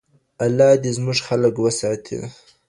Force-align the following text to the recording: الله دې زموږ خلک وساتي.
الله 0.45 0.67
دې 0.81 0.91
زموږ 0.97 1.17
خلک 1.27 1.53
وساتي. 1.59 2.17